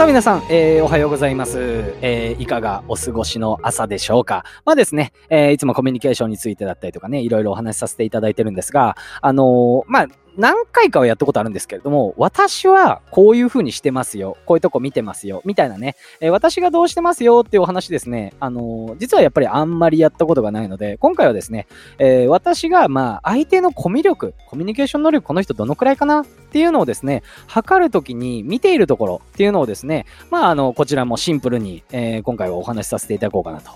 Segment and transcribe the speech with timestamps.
[0.00, 1.58] さあ皆さん、えー、おはようございます。
[2.00, 14.36] えー、いかがお過ごしの朝でしょうかまあですね、えー、いつもコミュニケーションについてだったりとかね、いろいろお話しさせていただいてるんですが、あの、まあ、何回かはやったことあるんですけれども、私はこういう風にしてますよ。
[14.46, 15.42] こういうとこ見てますよ。
[15.44, 15.96] みたいなね。
[16.20, 18.32] えー、私がどうしてますよっていうお話ですね。
[18.40, 21.66] あのー、実はやっぱりあんまりやったことがないので、今回はですね、
[21.98, 33.70] えー、私がまあ相手のコミュ力、コミュニケーション能力、この人どのくらいかなっていうのをですね、測るときに見ているところっていうのをですね、まああの、こちらもシンプルに、え今回はお話しさせていただこうかなと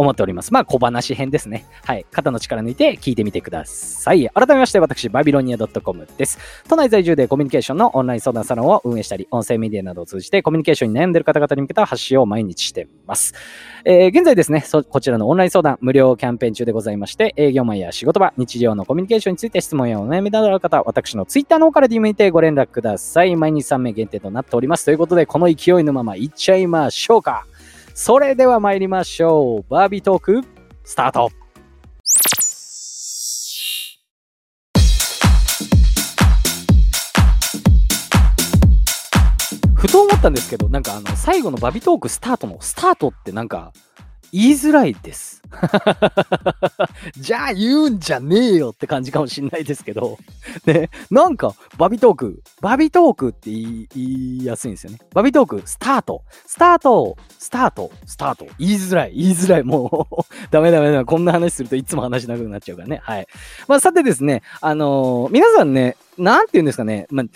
[0.00, 0.52] 思っております。
[0.52, 1.66] まあ、小話編ですね。
[1.84, 2.06] はい。
[2.10, 4.28] 肩の力抜いて聞いてみてください。
[4.30, 6.38] 改めまして、私、バビロニア .com です。
[6.68, 13.34] 都内在住でコミュニケーションのオンライン相談サロンを運営したり、音声メディアなどを通じてコミュニケーションに悩んでいる方々に向けた発信を毎日してます。
[13.84, 23.36] えー、現在ですねこちらのオンライン相談無料キャンペーン中でございまして、営業マンや仕事場、日常のコミュニケーションについて質問やお悩みなどある方、私の Twitter の方から DM にてご連絡ください。
[23.36, 24.84] 毎日3名限定となっております。
[24.84, 27.46] ということで、この勢いのままいっちゃいましょうか。
[27.94, 29.70] それでは参りましょう。
[29.70, 30.42] バービートーク
[30.84, 31.30] スタート
[39.74, 43.72] ふと思ったんですけど、なんかあの、最後のバビトークスタートのスタートってなんか、
[44.32, 45.42] 言いづらいです。
[47.18, 50.18] じゃあ言うんじゃねえよって感じかもしんないですけど。
[50.64, 54.98] ね、なんか、バビトーク、バビトークって言いやすいんですよね。
[55.12, 58.46] バビトーク、スタート、スタート、スタート、スタート。
[58.58, 59.62] 言いづらい、言いづらい。
[59.64, 60.16] もう
[60.50, 61.04] ダメダメだ。
[61.04, 63.00] こんな話するといつも話長くなっちゃうからね。
[63.02, 63.26] はい。
[63.66, 67.26] まあ、さてですね、あのー、皆さんね、なんて言うんですかね、まあ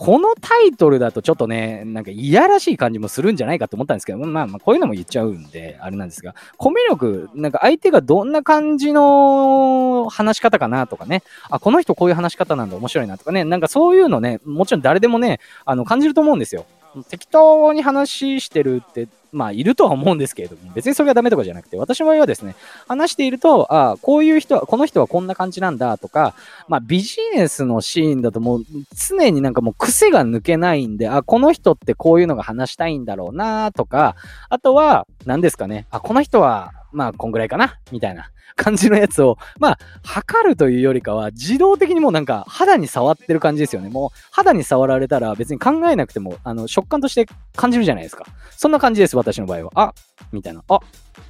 [0.00, 16.64] このタイトルだとちょっとね、なんかいやらしい感じもするんじゃないかと思ったんですけど、まあまあこういうのも言っちゃうんで、あれなんですが、コミュ力、なんか相手がどんな感じの話し方かなとかね、あ、この人こういう話し方なんだ面白いなとかね、なんかそういうのね、もちろん誰でもね、あの感じると思うんですよ。
[17.10, 22.54] 適当に話してるってまあ、いるとは思うんですけれども、別にそれがダメとかじゃなくて、私の場合はですね、
[22.88, 26.34] 話していると、ああ、こういう人は、この人はこんな感じなんだとか、
[26.68, 34.16] まあ、ビジネスのシーンだともう、常になんかもう癖が抜けないんで、あ、この人ってこういうのが話したいんだろうなとか、
[34.48, 43.88] あとは、何ですかね、あ、この人は、まあ、こんぐらいかなみたいな 感じのやつを、まあ、測るというよりかは、自動的にもうなんか肌に触ってる感じですよね。
[43.88, 48.26] もう肌に触られたら別に考えなくても、あの、食感として感じるじゃないですか。
[48.56, 49.70] そんな感じです、私の場合は。
[49.74, 49.94] あ
[50.32, 50.62] みたいな。
[50.68, 50.80] あ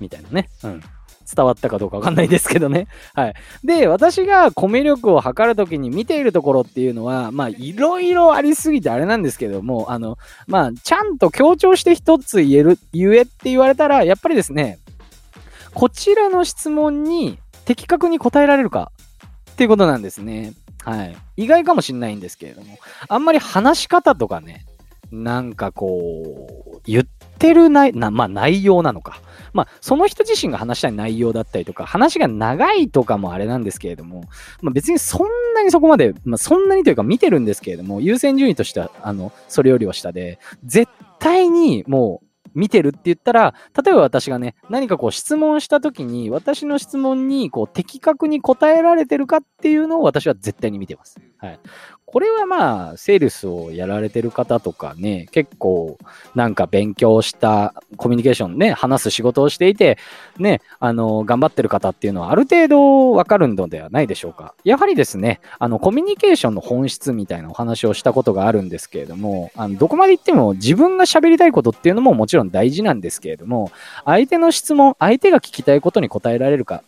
[0.01, 0.49] みたいなね。
[0.65, 0.83] うん。
[1.35, 2.89] 伝わったかどうかわかんないですけどね。
[3.15, 3.35] はい。
[3.63, 14.81] で、私がコミュ力を測るときに見ているところっていうのは、まあ、いろいろありすぎてあれなんですけども、あの、まあ、ちゃんと強調して一つ言える、言えって言われたら、やっぱりですね、
[15.75, 18.93] こちらの質問に的確に答えられるか
[19.53, 20.55] っていうことなんですね。
[20.85, 21.17] はい。
[21.37, 24.65] 意外かもしんないんですけれども、あんまり話し方とかね、
[25.13, 27.05] なんかこう、言っ
[27.39, 29.21] てる内、なまあ内容なのか。
[29.53, 34.25] まあ、その人自身が話したい内容だったりとか、話が長いとかもあれなんですけれども、
[34.63, 51.21] まあ、別にそんなにそこまで、まあ、そんなにというか見てるんですけれども、優先順位としては、あの、それよりは下で、絶対にもう、見てるって言ったら、例えば私がね、何かこう質問した時に、私の質問にこう的確に答えられてるかっていうのを私は絶対に見てます。
[51.39, 51.61] はい。
[52.13, 55.97] これはまあ、セールスをやられてる方とかね、結構
[56.35, 59.97] なんか勉強したコミュニケーションね、話す仕事をしていて、
[60.37, 64.57] ね、あの、頑張ってる方っていうのはある程度わかるのではないでしょうか。
[64.65, 73.71] やはりですね、あの、コミュニケーションの本質みたいなお話をしたことがあるんですけれども、あの、どこまで行っても自分が喋りたいことっていうのももちろん大事なんですけれども、
[74.05, 76.83] 相手の質問、相手が聞きたいことに答えられるか、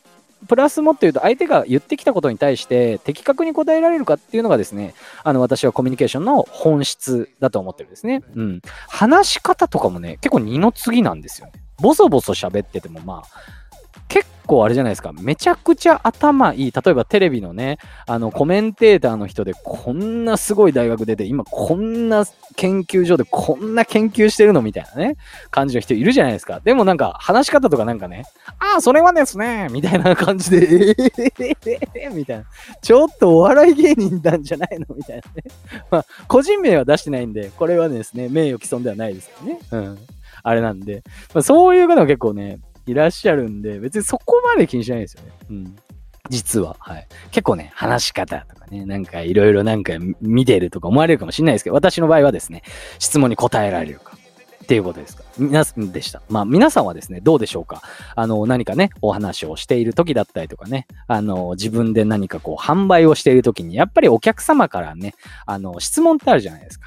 [0.48, 8.22] プラスもっと言うと、相手が言ってきたことに対して的確に答えられるかっていうのがですね、あの、私はコミュニケーションの本質だと思ってるんですね。
[8.34, 8.62] うん。
[8.88, 11.52] 話し方とかもね、結構二の次なんですよね。
[11.80, 13.61] ボソボソ喋ってても、まあ、
[14.46, 22.24] 構あれじゃないですか、めちゃくちゃ頭いい、例えばテレビのね、あのコメンテーターの人でこんなすごい大学出て、今こんな
[22.56, 25.16] 研究所でこんな研究してるのみたいなね、
[25.50, 26.60] 感じの人いるじゃないですか。
[26.60, 28.24] でもなんか話し方とかなんかね、
[28.58, 30.94] ああ、それはですね、みたいな感じで、
[31.38, 31.58] え
[31.94, 32.44] えみたいな。
[32.80, 34.86] ちょっとお笑い芸人なんじゃないの？
[34.94, 35.44] みたいなね。
[35.90, 39.58] まあ、個人名は出してないんで、これはですね、名誉毀損ではないですよね。
[39.70, 39.98] うん。
[40.42, 41.02] あれなんで、
[41.34, 45.32] まあ、そういう方も結構ね、いらっしゃるんで、別にそこまで気にしないですよね。
[45.50, 45.76] うん。
[46.30, 46.76] 実は。
[46.78, 47.06] はい。
[47.30, 52.62] 結構ね、話し方とかね、なんかいろいろなんか見てるとか思われるかもしれないですけど、私の場合はですね、
[52.98, 54.16] 質問に答えられるか。
[54.62, 55.24] っていうことですか。
[55.38, 56.22] 皆さんでした。
[56.28, 57.82] まあ皆さんはですね、どうでしょうか
[58.14, 65.14] あの、何かね、お話をしている時だったりとかね、あの、自分で何かこう、販売をしている時に、やっぱりお客様からね、
[65.46, 66.86] あの、質問ってあるじゃないですか。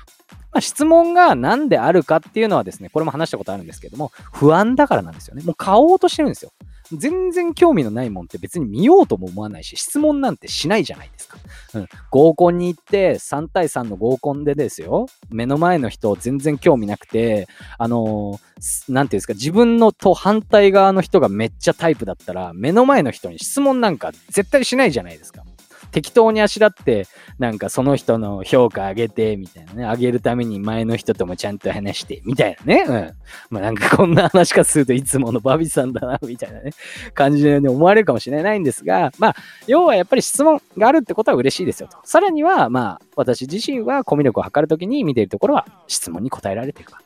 [0.55, 5.43] まあ、質問が何であるかっていうのはですね、これも話したことあるんですけども、不安だからなんですよね。
[5.43, 6.53] もう買おうとしてるんですよ。
[6.93, 11.37] 全然興味のないもんって別に見ようとも思わないし、質問なんてしないじゃないですか。
[11.73, 11.87] うん。
[12.09, 25.43] 合コンに行って、3対3の合コンでですよ、目の前の人全然興味なくて、あのー、なんていうんですか、自分のと反対側の人がめっちゃタイプだったら、目の前の人に質問なんか絶対しないじゃないですか。
[25.91, 27.07] 適当にあしらって、
[27.39, 32.85] なんかその人の評価上げて、みたいなね、上げるために前の人ともちゃんと話して、みたいなね。
[32.87, 33.13] うん。
[33.49, 36.71] まあなんかこんな話かするといつものバビさんだな、みたいなね、
[37.13, 39.35] 感じで、ね、思われるかもしれないんですが、まあ、
[39.67, 41.97] 要はやっぱり質問があるってことは嬉しいですよと。
[42.03, 47.01] さらには、まあ、私自身はコミュ力を測るときに見ているところは質問に答えられていくか。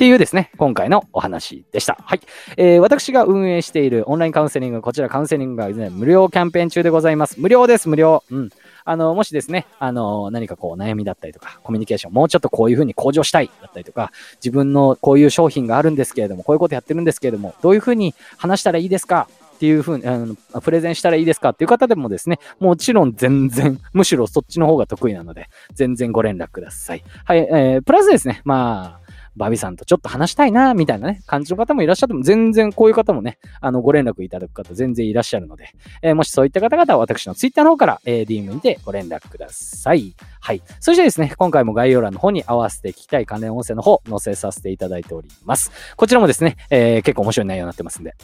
[0.00, 1.98] っていうですね、今回のお話でした。
[2.00, 2.20] はい。
[2.56, 7.38] えー、私が運営しているオンラインカウンセリング、こちらカウンセリングが、ね、無料キャンペーン中でございます。
[7.38, 8.24] 無料です、無料。
[8.30, 8.48] うん。
[8.86, 19.28] あの、もしですね、あの、何かこう悩みだったりとか、コミュニケーション、もうちょっとこういうふうに向上したいだったりとか、自分のこういう商品があるんですけれども、こういうことやってるんですけれども、どういうふうに話したらいいですか？
[19.56, 21.50] っていうふうに、あの、プレゼンしたらいいですか？
[21.50, 27.04] っていう方でもですね、もちろん全然、むしろそっちの方が得意なので、全然ご連絡ください。
[27.26, 29.09] はい、えー、プラスですね、まあ、
[29.40, 35.70] バビさんとちょっと話したいな、みたいなね、感じの方もいらっしゃっても、全然こういう方もね、あの、ご連絡いただく方全然いらっしゃるので、
[36.02, 40.14] えー、もしそういった方々は私の Twitter の方から、えー、DM にてご連絡ください。
[40.40, 40.62] はい。
[40.78, 45.72] そしてですね、今回も概要欄の方に合わせて聞きたい関連音声の方、載せさせていただいております。
[45.96, 48.14] こちらもですね、えー、結構面白い内容になってますんで、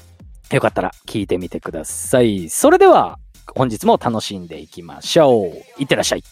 [0.52, 2.50] よかったら聞いてみてください。
[2.50, 3.18] それでは、
[3.54, 5.80] 本日も楽しんでいきましょう。
[5.80, 6.24] いってらっしゃい。